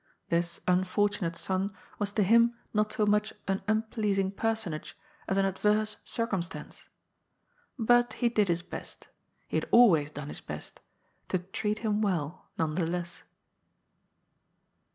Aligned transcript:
This 0.29 0.59
unfortunate 0.67 1.35
son 1.35 1.77
was 1.99 2.11
to 2.13 2.23
him 2.23 2.55
not 2.73 2.91
so 2.91 3.05
much 3.05 3.33
an 3.47 3.61
unpleasing 3.67 4.31
personage 4.31 4.97
as 5.27 5.37
an 5.37 5.45
adverse 5.45 5.97
circumstance. 6.03 6.89
But 7.77 8.13
he 8.13 8.27
did 8.27 8.47
his 8.47 8.63
best— 8.63 9.09
^he 9.51 9.57
had 9.57 9.67
always 9.69 10.09
done 10.09 10.29
his 10.29 10.41
best— 10.41 10.79
to 11.29 11.37
treat 11.37 11.77
him 11.85 12.01
well, 12.01 12.47
none 12.57 12.73
the 12.73 12.87
less. 12.87 13.21